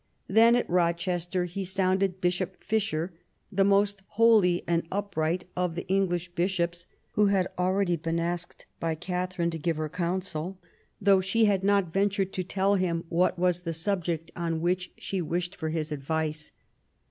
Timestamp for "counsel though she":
9.89-11.45